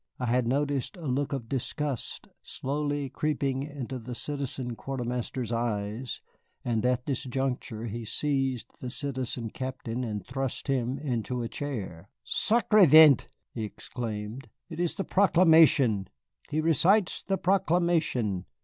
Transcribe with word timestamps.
I 0.17 0.25
had 0.25 0.47
noticed 0.47 0.97
a 0.97 1.05
look 1.05 1.31
of 1.31 1.47
disgust 1.47 2.27
slowly 2.41 3.07
creeping 3.07 3.61
into 3.61 3.99
the 3.99 4.15
Citizen 4.15 4.75
Quartermaster's 4.75 5.51
eyes, 5.51 6.21
and 6.65 6.83
at 6.87 7.05
this 7.05 7.23
juncture 7.25 7.85
he 7.85 8.03
seized 8.03 8.65
the 8.79 8.89
Citizen 8.89 9.51
Captain 9.51 10.03
and 10.03 10.25
thrust 10.25 10.67
him 10.67 10.97
into 10.97 11.43
a 11.43 11.47
chair. 11.47 12.09
"Sacré 12.25 12.87
vent!" 12.89 13.27
he 13.53 13.63
exclaimed, 13.63 14.49
"it 14.71 14.79
is 14.79 14.95
the 14.95 15.03
proclamation 15.03 16.07
he 16.49 16.61
recites 16.61 17.21
the 17.21 17.37
proclamation! 17.37 18.45